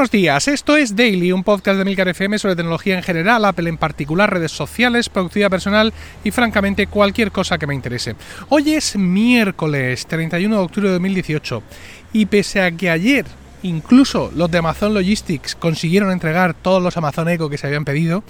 [0.00, 3.68] Buenos días, esto es Daily, un podcast de Milcar FM sobre tecnología en general, Apple
[3.68, 5.92] en particular, redes sociales, productividad personal
[6.24, 8.16] y francamente cualquier cosa que me interese.
[8.48, 11.62] Hoy es miércoles 31 de octubre de 2018
[12.14, 13.26] y pese a que ayer
[13.62, 18.24] incluso los de Amazon Logistics consiguieron entregar todos los Amazon Echo que se habían pedido,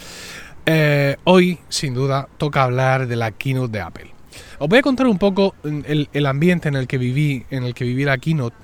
[0.66, 4.11] eh, hoy sin duda toca hablar de la keynote de Apple.
[4.58, 7.75] Os voy a contar un poco el, el ambiente en el que viví, en el
[7.75, 8.57] que viví la keynote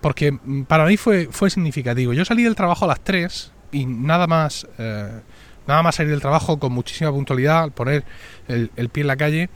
[0.00, 0.36] porque
[0.66, 2.12] para mí fue, fue significativo.
[2.12, 5.20] Yo salí del trabajo a las 3 y nada más, eh,
[5.66, 8.04] nada más salir del trabajo con muchísima puntualidad, al poner
[8.48, 9.48] el, pie en la calle, eh,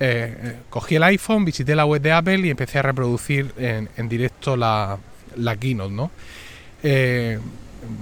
[0.00, 4.08] eh, cogí el iPhone, visité la web de Apple y empecé a reproducir en, en
[4.08, 4.98] directo la,
[5.36, 6.10] la keynote, ¿no?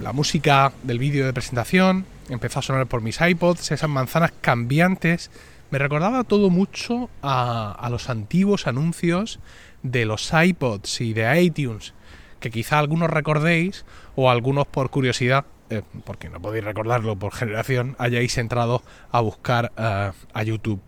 [0.01, 5.29] la música del vídeo de presentación empezó a sonar por mis iPods, esas manzanas cambiantes.
[5.69, 9.39] Me recordaba todo mucho a, a los antiguos anuncios
[9.83, 11.93] de los iPods y de iTunes,
[12.39, 17.95] que quizá algunos recordéis o algunos por curiosidad, eh, porque no podéis recordarlo por generación,
[17.97, 20.81] hayáis entrado a buscar eh, a YouTube.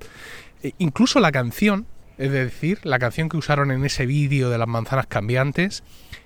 [0.62, 1.86] E incluso la canción,
[2.18, 5.84] es decir, la canción que usaron en ese vídeo de las manzanas cambiantes,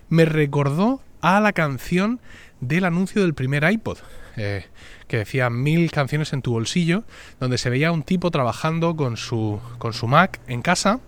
[0.10, 2.20] me recordó a la canción
[2.62, 3.98] del anuncio del primer iPod,
[4.36, 4.66] eh,
[5.08, 7.04] que decía mil canciones en tu bolsillo,
[7.40, 11.00] donde se veía un tipo trabajando con su, con su Mac en casa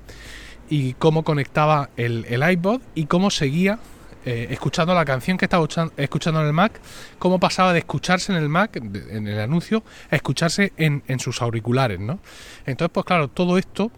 [0.70, 3.80] y cómo conectaba el, iPod y cómo seguía
[4.26, 5.66] eh, escuchando la canción que estaba
[5.98, 6.80] escuchando en el Mac,
[7.18, 12.00] cómo pasaba de escucharse en el Mac, en el anuncio, a escucharse en, sus auriculares,
[12.00, 12.20] ¿no?
[12.66, 13.92] Entonces, pues claro, todo esto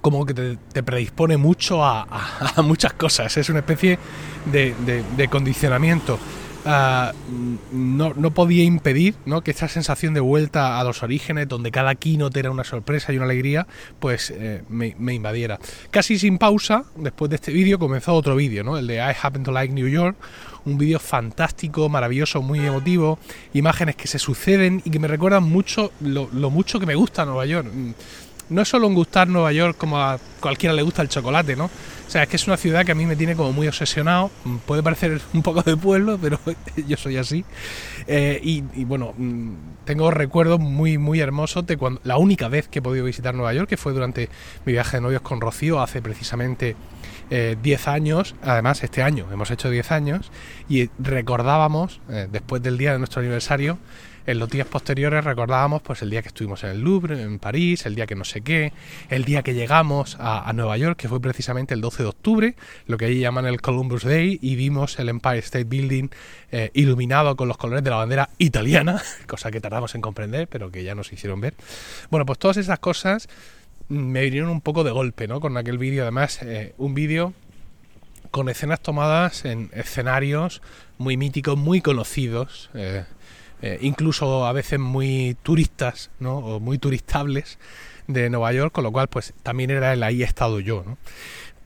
[0.00, 2.06] como que te, predispone mucho a,
[2.62, 3.98] muchas cosas, es una especie
[4.46, 4.74] de,
[5.16, 6.18] de condicionamiento.
[6.64, 7.12] Ah,
[7.72, 9.42] no, podía impedir ¿no?
[9.42, 13.16] que esta sensación de vuelta a los orígenes, donde cada keynote era una sorpresa y
[13.16, 13.66] una alegría,
[13.98, 15.58] pues eh, me, invadiera.
[15.90, 18.78] Casi sin pausa, después de este vídeo, comenzó otro vídeo, ¿no?
[18.78, 20.16] el de I Happen to Like New York,
[20.64, 23.18] un vídeo fantástico, maravilloso, muy emotivo,
[23.54, 27.24] imágenes que se suceden y que me recuerdan mucho lo, lo mucho que me gusta
[27.24, 27.66] Nueva York.
[28.48, 31.66] No es solo un gustar Nueva York como a cualquiera le gusta el chocolate, ¿no?
[31.66, 34.30] O sea, es que es una ciudad que a mí me tiene como muy obsesionado.
[34.44, 36.38] Mm, puede parecer un poco de pueblo, pero
[36.86, 37.44] yo soy así.
[38.06, 39.52] Eh, y, bueno, mm,
[39.86, 43.54] tengo recuerdos muy, muy hermosos de cuando la única vez que he podido visitar Nueva
[43.54, 44.28] York, que fue durante
[44.66, 46.76] mi viaje de novios con Rocío hace precisamente
[47.30, 48.34] 10 eh, años.
[48.42, 50.30] Además, este año hemos hecho 10 años
[50.68, 53.78] y recordábamos, eh, después del día de nuestro aniversario,
[54.26, 57.86] en los días posteriores recordábamos pues el día que estuvimos en el Louvre, en París,
[57.86, 58.72] el día que no sé qué,
[59.08, 62.54] el día que llegamos a, Nueva York, que fue precisamente el 12 de octubre,
[62.86, 66.08] lo que allí llaman el Columbus Day, y vimos el Empire State Building
[66.50, 70.70] eh, iluminado con los colores de la bandera italiana, cosa que tardamos en comprender, pero
[70.70, 71.54] que ya nos hicieron ver.
[72.10, 73.28] Bueno, pues todas esas cosas
[73.88, 75.40] me vinieron un poco de golpe, ¿no?
[75.40, 77.32] Con aquel vídeo, además, eh, un vídeo
[78.30, 80.62] con escenas tomadas en escenarios
[80.98, 82.70] muy míticos, muy conocidos.
[82.74, 83.04] Eh,
[83.62, 86.38] eh, incluso a veces muy turistas, ¿no?
[86.38, 87.58] O muy turistables
[88.08, 90.98] de Nueva York, con lo cual pues también era el ahí estado yo, ¿no?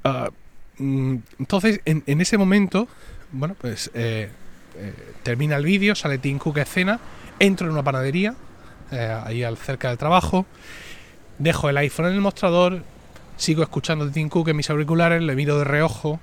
[0.05, 0.31] Ah,
[0.77, 2.87] mm, entonces, en, ese momento,
[3.33, 4.29] bueno, pues eh,
[4.77, 4.93] eh,
[5.23, 7.01] termina el vídeo, sale Tim Cook a escena,
[7.39, 8.35] entro en una panadería,
[9.25, 10.45] ahí al cerca del trabajo,
[11.39, 12.83] dejo el iPhone en el mostrador,
[13.39, 16.21] sigo escuchando Tim Cook en mis auriculares, le miro de reojo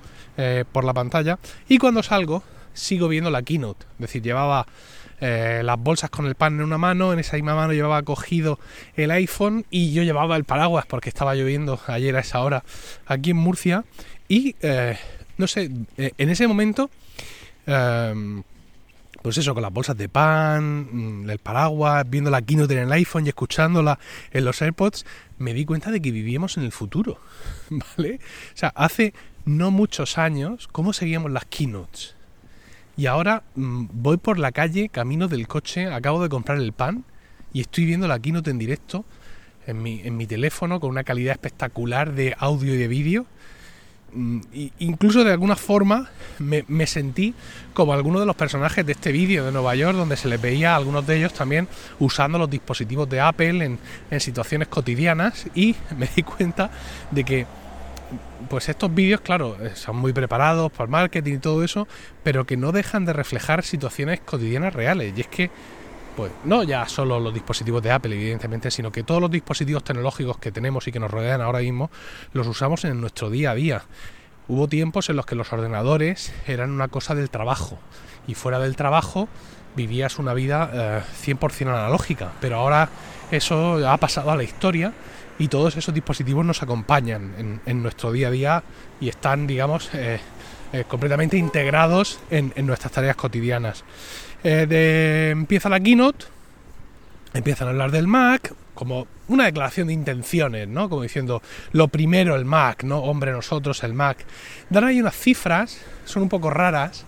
[0.71, 2.41] por la pantalla y cuando salgo
[2.73, 4.65] sigo viendo la keynote, es decir, llevaba
[5.25, 8.59] eh, las bolsas con el pan en una mano, en esa misma mano llevaba cogido
[8.97, 12.65] el iPhone y yo llevaba el paraguas porque estaba lloviendo ayer a esa hora
[13.05, 13.85] aquí en Murcia
[14.27, 14.97] y eh,
[15.37, 16.89] no sé, eh, en ese momento
[17.65, 18.43] em,
[19.21, 22.91] pues eso, con las bolsas de pan, mm, el paraguas, viendo la keynote en el
[22.91, 23.99] iPhone y escuchándola
[24.33, 25.05] en los AirPods,
[25.37, 27.17] me di cuenta de que vivíamos en el futuro,
[27.69, 28.19] ¿vale?
[28.53, 29.13] O sea, hace
[29.45, 32.17] no muchos años, ¿cómo seguíamos las keynotes?
[32.95, 37.03] Y ahora mm, voy por la calle, camino del coche, acabo de comprar el pan
[37.51, 39.05] y estoy viendo la keynote en directo
[39.65, 43.25] en mi, teléfono con una calidad espectacular de audio y de vídeo.
[44.11, 44.41] Mm,
[44.79, 47.33] incluso de alguna forma me, sentí
[47.73, 50.73] como algunos de los personajes de este vídeo de Nueva York, donde se les veía
[50.73, 51.67] a algunos de ellos también
[51.99, 53.77] usando los dispositivos de Apple
[54.11, 56.69] en situaciones cotidianas y me di cuenta
[57.09, 57.47] de que
[58.49, 61.87] pues estos vídeos, claro, eh, son muy preparados por marketing y todo eso,
[62.23, 65.13] pero que no dejan de reflejar situaciones cotidianas reales.
[65.15, 65.49] Y es que,
[66.15, 70.37] pues, no ya solo los dispositivos de Apple, evidentemente, sino que todos los dispositivos tecnológicos
[70.37, 71.89] que tenemos y que nos rodean ahora mismo,
[72.33, 73.83] los usamos en nuestro día a día.
[74.47, 77.79] Hubo tiempos en los que los ordenadores eran una cosa del trabajo,
[78.27, 79.27] y fuera del trabajo
[79.75, 82.89] vivías una vida 100% eh, analógica, pero ahora
[83.31, 84.93] eso ha pasado a la historia
[85.39, 88.63] y todos esos dispositivos nos acompañan en, nuestro día a día
[88.99, 90.19] y están, digamos, eh,
[90.71, 93.83] eh, completamente integrados en, nuestras tareas cotidianas.
[94.43, 96.25] Eh, empieza la keynote,
[97.33, 100.89] empiezan a hablar del Mac, como una declaración de intenciones, ¿no?
[100.89, 101.41] Como diciendo,
[101.71, 102.99] lo primero el Mac, ¿no?
[102.99, 104.25] Hombre, nosotros el Mac.
[104.69, 107.05] Dan ahí unas cifras, son un poco raras.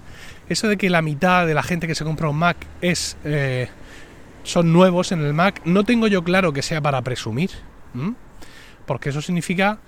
[0.47, 3.17] Eso de que la mitad de la gente que se compra un Mac es
[4.43, 7.49] son nuevos en el Mac, no tengo yo claro que sea para presumir,
[8.85, 9.79] porque eso significa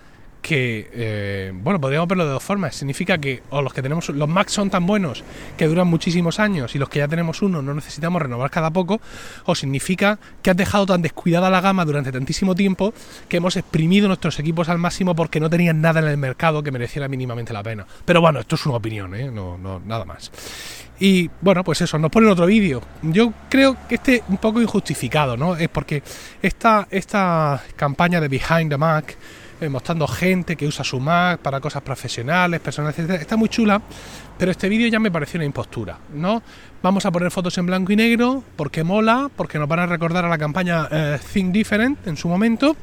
[0.42, 2.75] que, eh, bueno, podríamos verlo de dos formas.
[2.75, 5.24] Significa que o los que tenemos, los Macs son tan buenos
[5.57, 9.01] que duran muchísimos años y los que ya tenemos uno no necesitamos renovar cada poco,
[9.45, 12.94] o significa que has dejado tan descuidada la gama durante tantísimo tiempo
[13.27, 16.71] que hemos exprimido nuestros equipos al máximo porque no tenían nada en el mercado que
[16.71, 17.86] mereciera mínimamente la pena.
[18.06, 19.30] Pero bueno, esto es una opinión, ¿eh?
[19.30, 20.31] no, no, nada más.
[20.99, 22.81] Y bueno, pues eso, nos ponen otro vídeo.
[23.03, 25.55] Yo creo que este un poco injustificado, ¿no?
[25.55, 26.01] Es porque
[26.41, 29.15] esta, esta campaña de Behind the Mac
[29.59, 33.21] eh, mostrando gente que usa su Mac para cosas profesionales, personales, etc.
[33.21, 33.81] Está muy chula,
[34.38, 36.44] pero este vídeo ya me pareció una impostura, ¿no?
[36.83, 40.25] Vamos a poner fotos en blanco y negro porque mola, porque nos van a recordar
[40.25, 42.75] a la campaña eh, Think Different en su momento.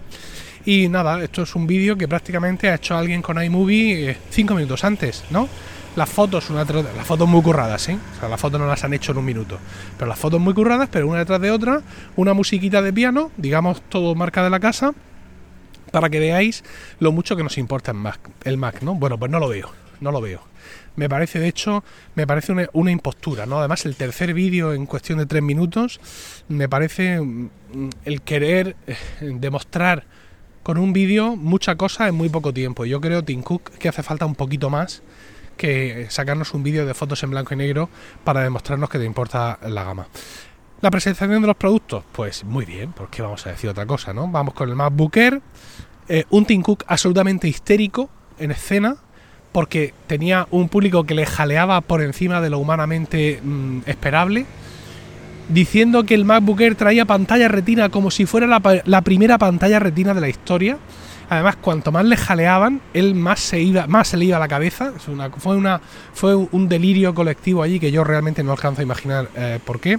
[0.65, 4.55] Y nada, esto es un vídeo que prácticamente ha hecho alguien con iMovie eh, cinco
[4.55, 5.49] minutos antes, ¿no?
[5.97, 7.93] Las fotos, una las fotos muy curradas, ¿sí?
[8.17, 9.59] O sea, las fotos no las han hecho en un minuto.
[9.97, 11.83] Pero las fotos muy curradas, pero una detrás de otra,
[12.17, 14.93] una musiquita de piano, digamos todo marca de la casa,
[15.93, 16.65] para que veáis
[16.99, 18.95] lo mucho que nos importa el Mac, el Mac, ¿no?
[18.97, 19.71] Bueno, pues no lo veo,
[20.01, 20.43] no lo veo.
[20.97, 21.85] Me parece, de hecho,
[22.17, 23.61] me parece una, impostura, ¿no?
[23.61, 26.01] Además, el tercer vídeo en cuestión de tres minutos,
[26.49, 27.51] me parece mm,
[28.05, 30.05] el querer eh, demostrar
[30.65, 32.85] con un vídeo mucha cosa en muy poco tiempo.
[32.85, 35.03] Yo creo, Tim Cook, que hace falta un poquito más
[35.55, 37.89] que sacarnos un vídeo de fotos en blanco y negro
[38.25, 40.07] para demostrarnos que te importa la gama.
[40.81, 44.29] La presentación de los productos, pues muy bien, porque vamos a decir otra cosa, ¿no?
[44.29, 45.41] Vamos con el MacBook Air,
[46.09, 48.97] eh, un Tim Cook absolutamente histérico en escena,
[49.53, 54.47] porque tenía un público que le jaleaba por encima de lo humanamente mm, esperable,
[55.49, 60.13] diciendo que el MacBook Air traía pantalla retina como si fuera la, primera pantalla retina
[60.13, 60.79] de la historia.
[61.29, 64.49] Además, cuanto más le jaleaban, él más se, iba, más se le iba a la
[64.49, 64.93] cabeza.
[65.39, 65.81] fue, una,
[66.13, 69.99] fue un delirio colectivo allí que yo realmente no alcanzo a imaginar eh, por qué.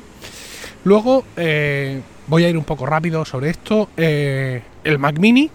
[0.83, 3.89] Luego, eh, voy a ir un poco rápido sobre esto.
[3.97, 5.49] Eh, el Mac Mini,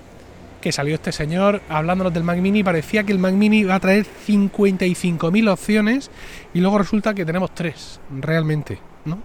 [0.60, 3.80] que salió este señor hablándonos del Mac Mini, parecía que el Mac Mini iba a
[3.80, 6.10] traer 55.000 opciones
[6.52, 9.18] y luego resulta que tenemos tres, realmente, ¿no?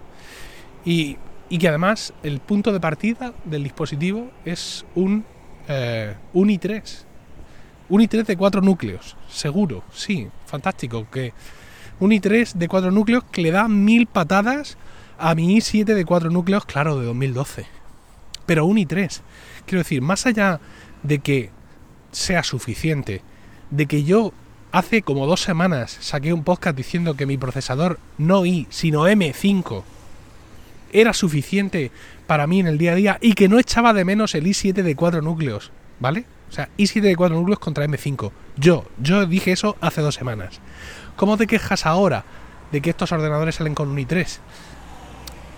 [0.84, 1.18] Y,
[1.58, 5.24] que además el punto de partida del dispositivo es un,
[5.68, 7.04] un i3.
[7.88, 11.06] Un i3 de cuatro núcleos, seguro, sí, fantástico.
[11.10, 11.32] Que
[12.00, 14.76] un i3 de cuatro núcleos que le da mil patadas
[15.18, 17.66] a mi i7 de 4 núcleos, claro, de 2012.
[18.44, 19.20] Pero un i3.
[19.64, 20.60] Quiero decir, más allá
[21.02, 21.50] de que
[22.12, 23.22] sea suficiente,
[23.70, 24.32] de que yo
[24.72, 29.82] hace como dos semanas saqué un podcast diciendo que mi procesador no i, sino M5
[31.00, 31.90] era suficiente
[32.26, 34.72] para mí en el día a día y que no echaba de menos el i7
[34.72, 35.70] de 4 núcleos,
[36.00, 36.24] ¿vale?
[36.48, 38.32] O sea, i7 de 4 núcleos contra M5.
[38.56, 40.60] Yo, yo dije eso hace dos semanas.
[41.16, 42.24] ¿Cómo te quejas ahora
[42.72, 44.38] de que estos ordenadores salen con un i3?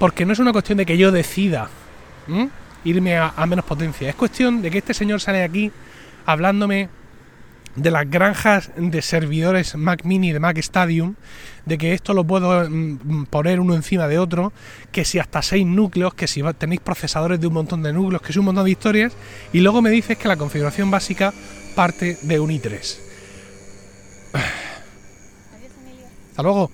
[0.01, 1.69] Porque no es una cuestión de que yo decida
[2.85, 4.09] irme a, menos potencia.
[4.09, 5.71] Es cuestión de que este señor sale aquí
[6.27, 6.89] hablándome
[7.79, 11.15] de las granjas de servidores Mac Mini de Mac Stadium,
[11.65, 14.53] de que esto lo puedo mm, poner uno encima de otro,
[14.91, 18.33] que si hasta seis núcleos, que si tenéis procesadores de un montón de núcleos, que
[18.33, 19.13] es un montón de historias,
[19.53, 21.33] y luego me dices que la configuración básica
[21.75, 22.99] parte de un i3.
[26.31, 26.71] Hasta luego.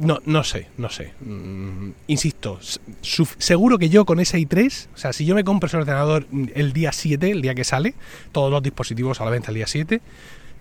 [0.00, 1.12] No, no sé, no sé.
[1.20, 2.58] Mm, insisto,
[3.02, 6.72] seguro que yo con ese i3, o sea, si yo me compro ese ordenador el
[6.72, 7.94] día 7, el día que sale,
[8.32, 10.00] todos los dispositivos a la venta el día 7,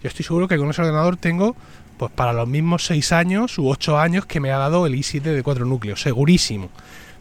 [0.03, 1.55] yo estoy seguro que con ese ordenador tengo,
[1.98, 5.22] pues para los mismos 6 años u 8 años que me ha dado el i7
[5.22, 6.69] de 4 núcleos, segurísimo.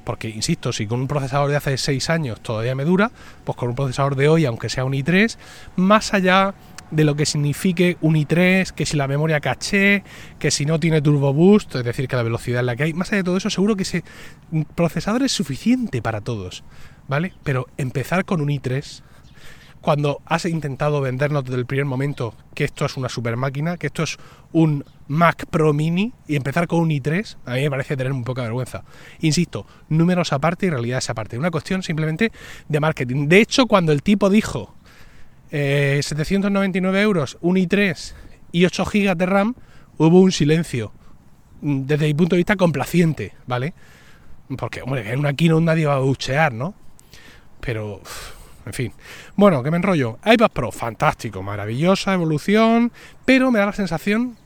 [0.03, 3.13] Porque, insisto, si con un procesador de hace 6 años todavía me dura,
[3.45, 5.37] pues con un procesador de hoy, aunque sea un i3,
[5.77, 6.55] más allá
[6.91, 10.05] de lo que signifique un i3, que si la memoria caché,
[10.39, 12.95] que si no tiene turbo boost, es decir, que la velocidad es la que hay.
[12.95, 14.05] Más allá de todo eso, seguro que ese
[14.75, 16.65] procesador es suficiente para todos,
[17.07, 17.35] ¿vale?
[17.45, 19.03] Pero empezar con un i3,
[19.81, 23.87] cuando has intentado vendernos desde el primer momento que esto es una super máquina, que
[23.87, 24.19] esto es
[24.53, 28.25] un Mac Pro Mini, y empezar con un i3, a mí me parece tener un
[28.25, 28.83] poca vergüenza.
[29.21, 31.39] Insisto, números aparte y realidades aparte.
[31.39, 32.33] Una cuestión simplemente
[32.69, 33.29] de marketing.
[33.29, 34.75] De hecho, cuando el tipo dijo
[35.51, 38.13] 799 eh, euros, un i3
[38.53, 39.55] y 8 GB de RAM,
[39.97, 40.93] hubo un silencio.
[41.61, 43.75] Mm, desde mi punto de vista complaciente, ¿vale?
[44.57, 46.75] Porque, hombre, en una keynote nadie va a buchear, ¿no?
[47.61, 48.01] Pero,
[48.67, 48.93] en fin.
[49.37, 50.19] Bueno, que me enrollo.
[50.25, 52.93] iPad Pro, fantástico, maravillosa evolución,
[53.25, 54.37] pero me da la sensación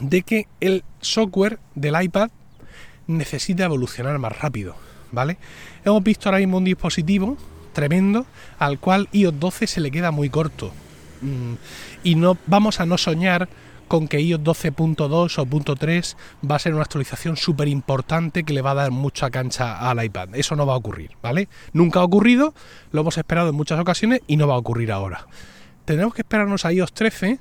[0.00, 2.30] de que el software del iPad
[3.06, 4.74] necesita evolucionar más rápido,
[5.10, 5.36] ¿vale?
[5.84, 7.36] Hemos visto ahora mismo un dispositivo
[7.72, 8.26] tremendo
[8.58, 10.72] al cual iOS 12 se le queda muy corto.
[11.20, 11.54] Mm,
[12.02, 13.48] y no vamos a no soñar
[13.88, 16.16] con que iOS 12.2 o .3
[16.50, 20.02] va a ser una actualización súper importante que le va a dar mucha cancha al
[20.02, 20.30] iPad.
[20.34, 21.48] Eso no va a ocurrir, ¿vale?
[21.74, 22.54] Nunca ha ocurrido,
[22.90, 25.26] lo hemos esperado en muchas ocasiones y no va a ocurrir ahora.
[25.84, 27.38] Tenemos que esperarnos a iOS 13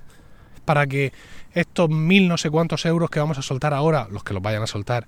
[0.65, 1.13] para que
[1.53, 4.63] estos mil no sé cuántos euros que vamos a soltar ahora, los que los vayan
[4.63, 5.07] a soltar,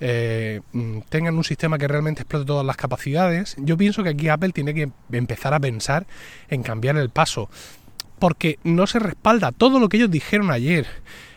[0.00, 4.28] eh, mm, tengan un sistema que realmente explote todas las capacidades, yo pienso que aquí
[4.28, 6.06] Apple tiene que empezar a pensar
[6.48, 7.48] en cambiar el paso,
[8.18, 10.86] porque no se respalda todo lo que ellos dijeron ayer.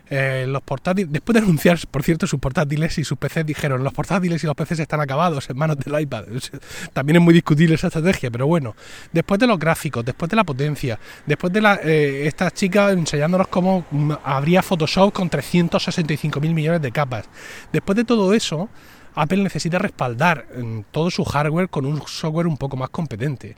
[0.09, 3.93] Eh, los portátiles, después de anunciar, por cierto, sus portátiles y sus PCs dijeron, los
[3.93, 6.25] portátiles y los PCs están acabados en manos del iPad.
[6.93, 8.75] También es muy discutible esa estrategia, pero bueno,
[9.11, 13.47] después de los gráficos, después de la potencia, después de la, eh, estas chicas enseñándonos
[13.47, 17.25] cómo mm, habría Photoshop con 365 mil millones de capas,
[17.71, 18.69] después de todo eso,
[19.15, 20.47] Apple necesita respaldar
[20.91, 23.55] todo su hardware con un software un poco más competente.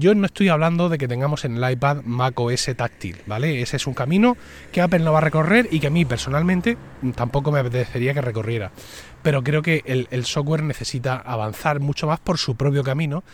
[0.00, 3.60] Yo no estoy hablando de que tengamos en el iPad Mac OS táctil, ¿vale?
[3.60, 4.36] Ese es un camino
[4.70, 6.76] que Apple no va a recorrer y que a mí personalmente
[7.16, 8.70] tampoco me apetecería que recorriera.
[9.22, 13.24] Pero creo que el, software necesita avanzar mucho más por su propio camino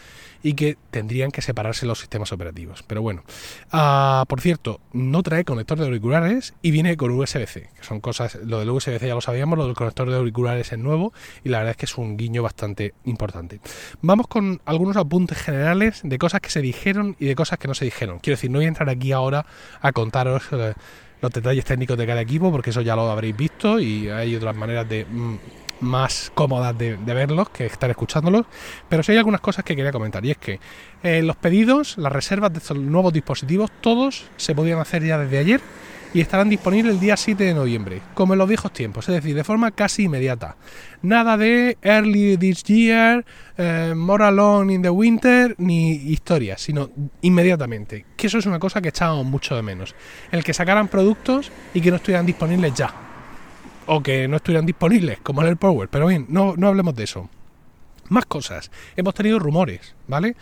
[0.43, 2.83] y que tendrían que separarse los sistemas operativos.
[2.83, 3.25] Pero bueno,
[3.73, 8.37] ah, por cierto, no trae conector de auriculares y viene con USB-C, que son cosas,
[8.45, 11.13] lo del USB-C ya lo sabíamos, lo del conector de auriculares es nuevo
[11.45, 13.61] y la verdad es que es un guiño bastante importante.
[14.03, 17.75] Vamos con algunos apuntes generales de cosas que se dijeron y de cosas que no
[17.75, 18.19] se dijeron.
[18.19, 19.47] Quiero decir, no voy a entrar aquí ahora
[19.81, 20.45] a contaros...
[20.53, 20.75] Eh,
[21.25, 24.55] los detalles técnicos de cada equipo, porque eso ya lo habréis visto y hay otras
[24.55, 25.37] maneras de mm,
[25.85, 28.47] más cómodas de, verlos que estar escuchándolos.
[28.89, 30.25] Pero sí hay algunas cosas que quería comentar.
[30.25, 30.61] Y es que
[31.03, 35.39] eh, los pedidos, las reservas de estos nuevos dispositivos, todos se podían hacer ya desde
[35.39, 35.61] ayer
[36.15, 39.35] y estarán disponibles el día 7 de noviembre, como en los viejos tiempos, es decir,
[39.35, 40.57] de forma casi inmediata.
[41.03, 43.25] Nada de early this year,
[43.59, 46.89] eh, more alone in the winter, ni historias, sino
[47.21, 48.07] inmediatamente.
[48.17, 49.97] Que eso es una cosa que echábamos mucho de menos.
[50.31, 52.95] El que sacaran productos y que no estuvieran disponibles ya
[53.87, 55.89] o que no estuvieran disponibles, como en el Power.
[55.89, 57.29] Pero bien, no, no hablemos de eso.
[58.09, 58.71] Más cosas.
[58.97, 60.37] Hemos tenido rumores, ¿vale?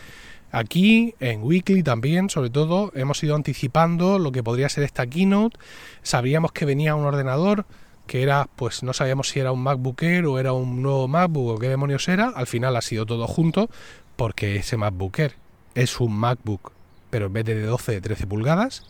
[0.51, 5.59] Aquí en Weekly también, sobre todo, hemos ido anticipando lo que podría ser esta keynote.
[6.03, 7.65] Sabíamos que venía un ordenador
[8.07, 11.49] que era, pues no sabíamos si era un MacBook Air o era un nuevo MacBook
[11.49, 12.29] o qué demonios era.
[12.29, 13.71] Al final ha sido todo junto
[14.17, 15.35] porque ese MacBook Air
[15.75, 16.73] es un MacBook,
[17.09, 18.85] pero en vez de 12, de 13 pulgadas.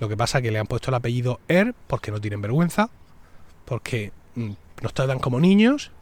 [0.00, 2.90] Lo que pasa que le han puesto el apellido Air porque no tienen vergüenza
[3.70, 4.50] porque mm,
[4.82, 5.92] nos tratan como niños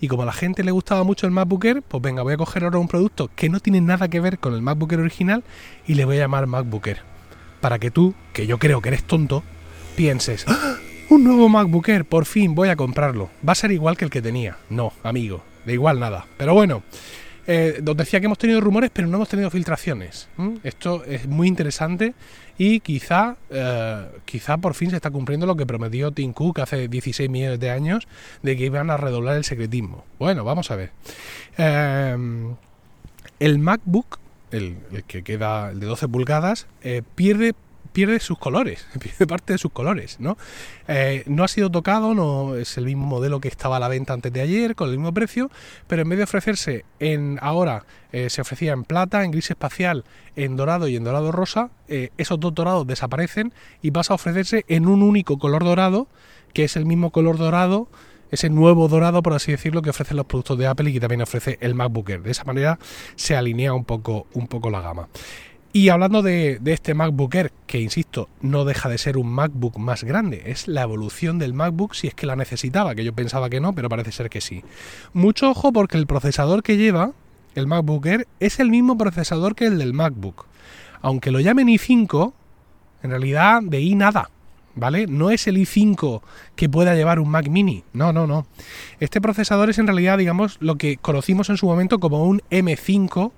[0.00, 2.36] y como a la gente le gustaba mucho el MacBook Air, pues venga, voy a
[2.38, 5.44] coger ahora un producto que no tiene nada que ver con el MacBook Air original
[5.86, 7.02] y le voy a llamar MacBook Air.
[7.60, 9.42] Para que tú, que yo creo que eres tonto,
[9.94, 10.76] pienses, ¡Ah!
[11.10, 13.28] un nuevo MacBook Air, por fin voy a comprarlo.
[13.46, 14.56] Va a ser igual que el que tenía.
[14.70, 16.24] No, amigo, de igual nada.
[16.38, 16.82] Pero bueno,
[17.48, 20.28] eh, decía que hemos tenido rumores, pero no hemos tenido filtraciones.
[20.62, 22.14] Esto es muy interesante
[22.58, 26.88] y quizá, eh, quizá por fin se está cumpliendo lo que prometió Tim Cook hace
[26.88, 28.06] 16 millones de años
[28.42, 30.04] de que iban a redoblar el secretismo.
[30.18, 30.90] Bueno, vamos a ver.
[31.56, 32.16] Eh,
[33.40, 34.18] el MacBook,
[34.50, 34.76] el,
[35.06, 37.54] que queda, el de 12 pulgadas, eh, pierde
[37.98, 40.38] pierde sus colores, pierde parte de sus colores, ¿no?
[40.86, 44.12] Eh, no ha sido tocado, no es el mismo modelo que estaba a la venta
[44.12, 45.50] antes de ayer, con el mismo precio,
[45.88, 50.04] pero en vez de ofrecerse en ahora, eh, se ofrecía en plata, en gris espacial,
[50.36, 53.52] en dorado y en dorado rosa, eh, esos dos dorados desaparecen
[53.82, 56.06] y pasa a ofrecerse en un único color dorado,
[56.52, 57.88] que es el mismo color dorado
[58.30, 61.22] ese nuevo dorado, por así decirlo, que ofrecen los productos de Apple y que también
[61.22, 62.22] ofrece el MacBook Air.
[62.22, 62.78] De esa manera
[63.16, 65.08] se alinea un poco, un poco la gama.
[65.72, 70.02] Y hablando de, este MacBook Air, que insisto, no deja de ser un MacBook más
[70.02, 73.60] grande, es la evolución del MacBook si es que la necesitaba, que yo pensaba que
[73.60, 74.64] no, pero parece ser que sí.
[75.12, 77.12] Mucho ojo porque el procesador que lleva
[77.54, 80.46] el MacBook Air es el mismo procesador que el del MacBook.
[81.02, 82.32] Aunque lo llamen i5,
[83.02, 84.30] en realidad de i nada,
[84.74, 85.06] ¿vale?
[85.06, 86.22] No es el i5
[86.56, 88.46] que pueda llevar un Mac mini, no, no, no.
[89.00, 93.32] Este procesador es en realidad, digamos, lo que conocimos en su momento como un M5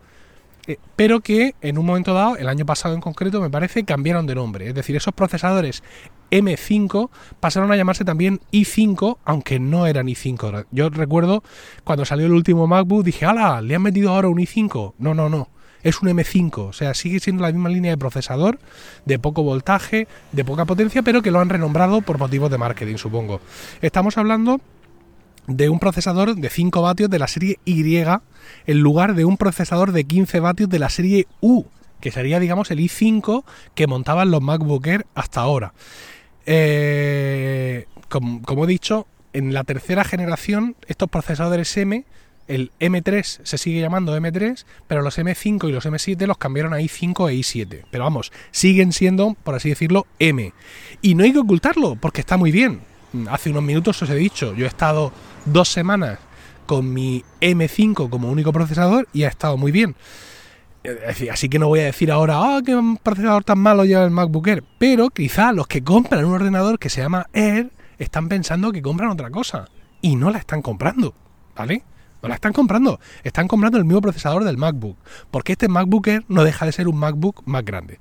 [0.71, 4.27] eh, pero que en un momento dado, el año pasado en concreto, me parece, cambiaron
[4.27, 4.69] de nombre.
[4.69, 5.83] Es decir, esos procesadores
[6.31, 7.11] M5
[7.41, 10.67] pasaron a llamarse también i5, aunque no eran i5.
[10.71, 11.43] Yo recuerdo
[11.83, 13.61] cuando salió el último MacBook, dije, ¡hala!
[13.61, 14.95] ¿Le han metido ahora un i5?
[14.99, 15.49] No, no, no.
[15.83, 18.59] Es un M5, o sea, sigue siendo la misma línea de procesador,
[19.07, 22.97] de poco voltaje, de poca potencia, pero que lo han renombrado por motivos de marketing,
[22.97, 23.41] supongo.
[23.81, 24.61] Estamos hablando
[25.57, 27.83] de un procesador de 5 vatios de la serie Y
[28.67, 31.65] en lugar de un procesador de 15 vatios de la serie U,
[32.01, 35.73] que sería, digamos, el i5 que montaban los MacBook Air hasta ahora.
[36.47, 42.05] Eh, como, he dicho, en la tercera generación, estos procesadores M,
[42.49, 46.81] el M3 se sigue llamando M3, pero los M5 y los M7 los cambiaron a
[46.81, 47.85] i5 e i7.
[47.91, 50.53] Pero vamos, siguen siendo, por así decirlo, M.
[51.01, 52.81] Y no hay que ocultarlo, porque está muy bien.
[53.29, 55.13] Hace unos minutos os he dicho, yo he estado
[55.45, 56.19] dos semanas
[56.67, 59.97] con mi M5 como único procesador y ha estado muy bien.
[61.31, 64.47] Así que no voy a decir ahora, ah, qué procesador tan malo lleva el MacBook
[64.49, 64.65] Air.
[64.79, 69.11] Pero quizá los que compran un ordenador que se llama Air están pensando que compran
[69.11, 69.67] otra cosa.
[70.01, 71.15] Y no la están comprando.
[71.55, 71.83] ¿Vale?
[72.23, 72.99] No la están comprando.
[73.25, 74.97] Están comprando el mismo procesador del MacBook.
[75.31, 77.99] Porque este MacBook Air no deja de ser un MacBook más grande.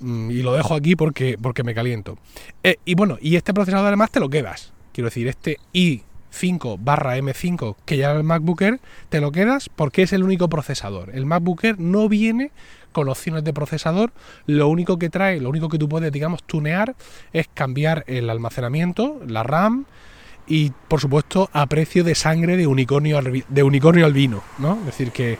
[0.00, 2.16] Mm, y lo dejo aquí porque, porque me caliento.
[2.62, 4.72] Eh, y bueno, y este procesador además te lo quedas.
[4.92, 9.68] Quiero decir, este i 5 barra M5 que ya el MacBook Air, te lo quedas
[9.68, 11.10] porque es el único procesador.
[11.14, 12.50] El MacBook Air no viene
[12.92, 14.12] con opciones de procesador,
[14.46, 16.96] lo único que trae, lo único que tú puedes, digamos, tunear
[17.32, 19.86] es cambiar el almacenamiento, la RAM
[20.46, 24.78] y, por supuesto, a precio de sangre de unicornio, de unicornio albino, ¿no?
[24.80, 25.38] Es decir, que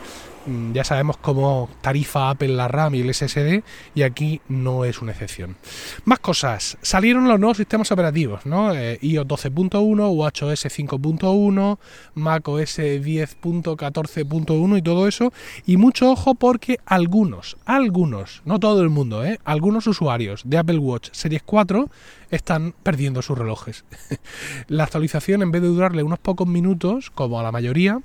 [0.73, 3.63] ya sabemos cómo tarifa Apple la RAM y el SSD
[3.95, 5.57] y aquí no es una excepción.
[6.05, 6.77] Más cosas.
[6.81, 8.73] Salieron los nuevos sistemas operativos, ¿no?
[8.73, 11.77] Eh, iOS 12.1, WatchOS 5.1,
[12.15, 15.33] macOS 10.14.1 y todo eso.
[15.65, 19.39] Y mucho ojo porque algunos, algunos, no todo el mundo, ¿eh?
[19.45, 21.89] algunos usuarios de Apple Watch Series 4
[22.31, 23.85] están perdiendo sus relojes.
[24.67, 28.01] la actualización, en vez de durarle unos pocos minutos, como a la mayoría,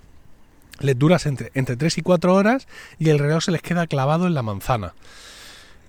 [0.80, 2.66] les duras entre, entre 3 y 4 horas
[2.98, 4.94] y el reloj se les queda clavado en la manzana.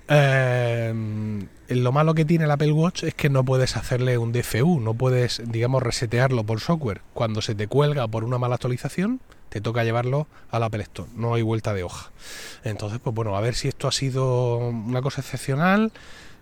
[0.08, 0.94] Eh,
[1.70, 4.94] lo malo que tiene el Apple Watch es que no puedes hacerle un DFU, no
[4.94, 7.01] puedes, digamos, resetearlo por software.
[7.13, 11.34] Cuando se te cuelga por una mala actualización, te toca llevarlo al Apple Store, no
[11.34, 12.12] hay vuelta de hoja.
[12.63, 15.92] Entonces, pues bueno, a ver si esto ha sido una cosa excepcional,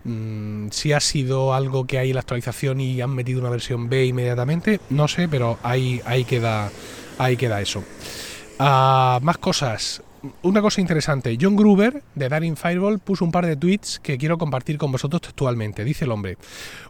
[0.04, 3.88] mm, si ha sido algo que hay en la actualización y han metido una versión
[3.88, 6.70] B inmediatamente, no sé, pero ahí, ahí, queda,
[7.18, 7.82] ahí queda eso.
[8.58, 10.02] Ah, más cosas.
[10.42, 14.38] Una cosa interesante, John Gruber de Daring Fireball puso un par de tweets que quiero
[14.38, 15.84] compartir con vosotros textualmente.
[15.84, 16.38] Dice el hombre,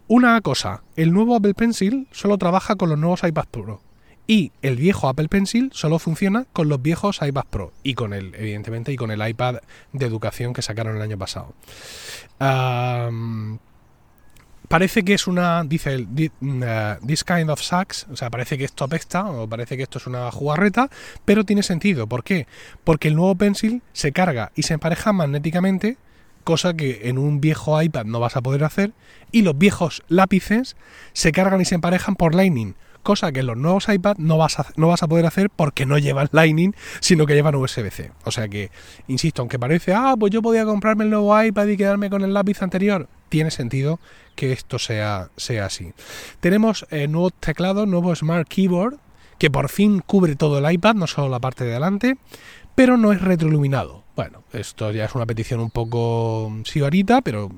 [0.06, 3.80] una cosa, el nuevo Apple Pencil solo trabaja con los nuevos iPad Pro
[4.26, 8.34] y el viejo Apple Pencil solo funciona con los viejos iPad Pro y con el,
[8.36, 9.56] evidentemente, y con el iPad
[9.92, 11.54] de educación que sacaron el año pasado
[14.74, 16.08] parece que es una, dice el,
[16.40, 19.84] mm, uh, this kind of sucks, o sea, parece que esto apesta o parece que
[19.84, 20.90] esto es una jugarreta,
[21.24, 22.08] pero tiene sentido.
[22.08, 22.48] ¿Por qué?
[22.82, 25.96] Porque el nuevo Pencil se carga y se empareja magnéticamente,
[26.42, 28.90] cosa que en un viejo iPad no vas a poder hacer,
[29.30, 30.74] y los viejos lápices
[31.12, 34.58] se cargan y se emparejan por Lightning, cosa que en los nuevos iPad no vas
[34.58, 38.10] a, no vas a poder hacer porque no llevan Lightning, sino que llevan USB-C.
[38.24, 38.72] O sea que,
[39.06, 42.34] insisto, aunque parece, ah, pues yo podía comprarme el nuevo iPad y quedarme con el
[42.34, 44.00] lápiz anterior, tiene sentido
[44.34, 45.92] que esto sea, sea así.
[46.40, 48.98] Tenemos eh, nuevo teclado, nuevo Smart Keyboard,
[49.38, 52.16] que por fin cubre todo el iPad, no solo la parte de delante,
[52.74, 54.03] pero no es retroiluminado.
[54.16, 57.50] Bueno, esto ya es una petición un poco sibarita, pero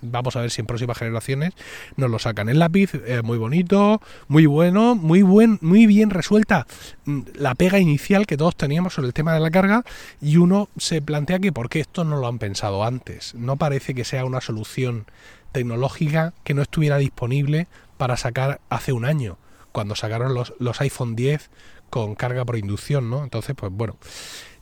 [0.00, 1.54] vamos a ver si en próximas generaciones
[1.96, 2.48] nos lo sacan.
[2.48, 6.68] El lápiz es muy bonito, muy bueno, muy buen, muy bien resuelta
[7.04, 9.82] mm, la pega inicial que todos teníamos sobre el tema de la carga
[10.20, 13.34] y uno se plantea que por qué esto no lo han pensado antes.
[13.34, 15.06] No parece que sea una solución
[15.50, 19.36] tecnológica que no estuviera disponible para sacar hace un año,
[19.72, 21.50] cuando sacaron los, los iPhone 10
[21.90, 23.24] con carga por inducción, ¿no?
[23.24, 23.96] Entonces, pues bueno,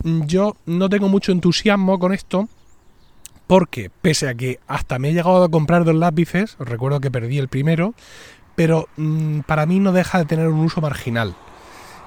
[0.03, 2.47] yo no tengo mucho entusiasmo con esto
[3.47, 7.37] porque pese a que hasta me he llegado a comprar dos lápices, recuerdo que perdí
[7.37, 7.93] el primero,
[8.55, 11.35] pero mm, para mí no deja de tener un uso marginal.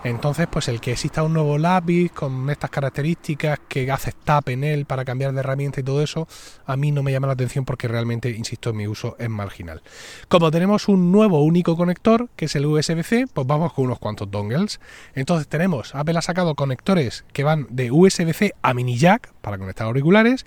[0.02, 4.64] Entonces, pues el que exista un nuevo lápiz con estas características, que hace tap en
[4.64, 6.26] él para cambiar de herramienta y todo eso,
[6.64, 9.82] a mí no me llama la atención porque realmente, insisto, mi uso es marginal.
[10.28, 14.30] Como tenemos un nuevo único conector, que es el USB-C, pues vamos con unos cuantos
[14.30, 14.80] dongles.
[15.14, 19.86] Entonces tenemos, Apple ha sacado conectores que van de USB-C a mini jack para conectar
[19.86, 20.46] auriculares,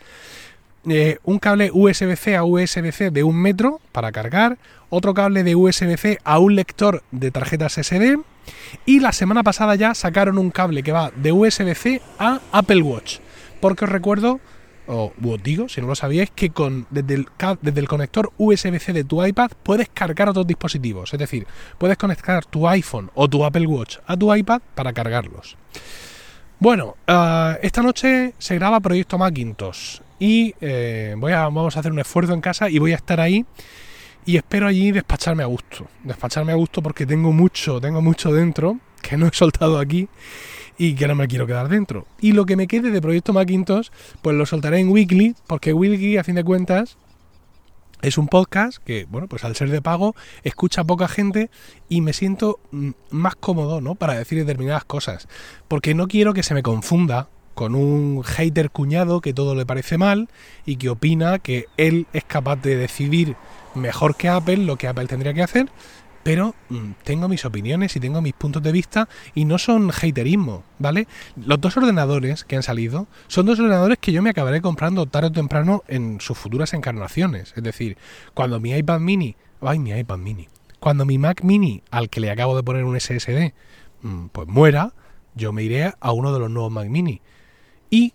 [0.90, 4.58] eh, un cable USB-C a USB-C de un metro para cargar,
[4.90, 8.18] otro cable de USB-C a un lector de tarjetas SD
[8.86, 13.20] y la semana pasada ya sacaron un cable que va de USB-C a Apple Watch.
[13.60, 14.40] Porque os recuerdo,
[14.88, 17.28] o os digo, si no lo sabíais, que con, desde, el,
[17.62, 21.14] desde el conector USB-C de tu iPad puedes cargar otros dispositivos.
[21.14, 25.58] Es decir, puedes conectar tu iPhone o tu Apple Watch a tu iPad para cargarlos.
[26.60, 31.92] Bueno, eh, esta noche se graba Proyecto Macintosh y eh, voy a, vamos a hacer
[31.92, 33.46] un esfuerzo en casa y voy a estar ahí
[34.26, 35.88] y espero allí despacharme a gusto.
[36.04, 40.08] Despacharme a gusto porque tengo mucho, tengo mucho dentro que no he soltado aquí
[40.78, 42.08] y que no me quiero quedar dentro.
[42.20, 43.90] Y lo que me quede de Proyecto Macintosh,
[44.22, 46.98] pues lo soltaré en Weekly, porque Weekly, a fin de cuentas,
[48.02, 51.50] es un podcast que, bueno, pues al ser de pago, escucha poca gente
[51.88, 53.96] y me siento mm, más cómodo, ¿no?
[53.96, 55.28] Para decir determinadas cosas.
[55.68, 59.98] Porque no quiero que se me confunda con un hater cuñado que todo le parece
[59.98, 60.28] mal
[60.66, 63.36] y que opina que él es capaz de decidir
[63.76, 65.70] mejor que Apple lo que Apple tendría que hacer
[66.24, 70.64] pero mm, tengo mis opiniones y tengo mis puntos de vista y no son haterismo,
[70.80, 71.08] ¿vale?
[71.36, 75.28] Los dos ordenadores que han salido son dos ordenadores que yo me acabaré comprando tarde
[75.28, 77.54] o temprano en sus futuras encarnaciones.
[77.56, 77.98] Es decir,
[78.34, 80.48] cuando mi iPad mini, ay, mi iPad mini,
[80.80, 83.54] cuando mi Mac mini, al que le acabo de poner un SSD,
[84.02, 84.94] mm, pues muera,
[85.36, 87.22] yo me iré a uno de los nuevos Mac mini.
[87.90, 88.14] Y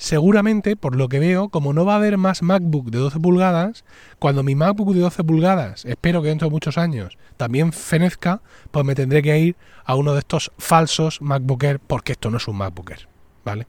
[0.00, 3.84] seguramente, por lo que veo, como no va a haber más MacBook de 12 pulgadas,
[4.18, 8.84] cuando mi MacBook de 12 pulgadas, espero que dentro de muchos años, también fenezca, pues
[8.86, 12.48] me tendré que ir a uno de estos falsos MacBook Air, porque esto no es
[12.48, 13.08] un MacBook Air,
[13.44, 13.66] ¿vale?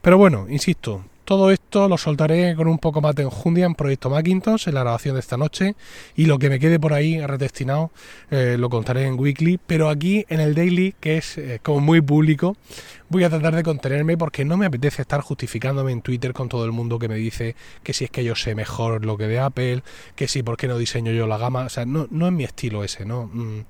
[0.00, 4.08] Pero bueno, insisto, todo esto lo soltaré con un poco más de enjundia en Proyecto
[4.08, 5.74] Macintosh en la grabación de esta noche
[6.16, 7.90] y lo que me quede por ahí redestinado
[8.30, 12.00] eh, lo contaré en Weekly, pero aquí en el Daily, que es eh, como muy
[12.00, 12.56] público,
[13.10, 16.64] voy a tratar de contenerme porque no me apetece estar justificándome en Twitter con todo
[16.64, 19.38] el mundo que me dice que si es que yo sé mejor lo que de
[19.38, 19.82] Apple,
[20.16, 22.44] que si por qué no diseño yo la gama, o sea, no, no es mi
[22.44, 23.26] estilo ese, ¿no?
[23.26, 23.60] Mm,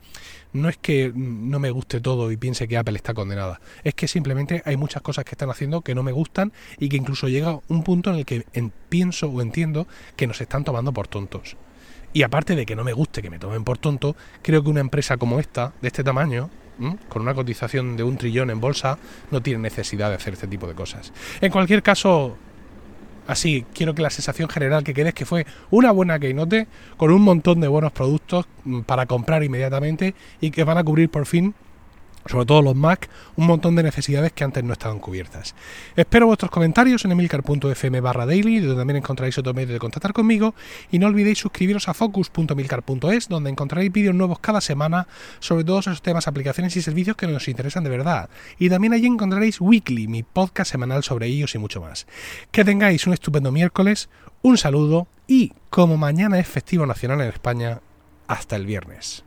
[0.52, 4.08] no es que no me guste todo y piense que Apple está condenada, es que
[4.08, 7.47] simplemente hay muchas cosas que están haciendo que no me gustan y que incluso llega
[7.68, 8.44] un punto en el que
[8.88, 11.56] pienso o entiendo que nos están tomando por tontos.
[12.12, 14.80] Y aparte de que no me guste que me tomen por tonto, creo que una
[14.80, 16.50] empresa como esta, de este tamaño,
[17.08, 18.98] con una cotización de un trillón en bolsa,
[19.30, 21.12] no tiene necesidad de hacer este tipo de cosas.
[21.40, 22.36] En cualquier caso,
[23.28, 27.12] Así, quiero que la sensación general que quede es que fue una buena Keynote con
[27.12, 31.26] un montón de buenos productos mm, para comprar inmediatamente y que van a cubrir por
[31.26, 31.54] fin
[32.26, 35.54] sobre todo los Mac, un montón de necesidades que antes no estaban cubiertas.
[35.96, 40.54] Espero vuestros comentarios en emilcar.fm barra daily, donde también encontraréis otro medio de contactar conmigo,
[40.90, 45.06] y no olvidéis suscribiros a focus.emilcar.es, donde encontraréis vídeos nuevos cada semana
[45.40, 48.28] sobre todos esos temas, aplicaciones y servicios que nos interesan de verdad.
[48.58, 52.06] Y también allí encontraréis Weekly, mi podcast semanal sobre ellos y mucho más.
[52.50, 54.08] Que tengáis un estupendo miércoles,
[54.42, 57.80] un saludo y, como mañana es festivo nacional en España,
[58.26, 59.24] hasta el viernes.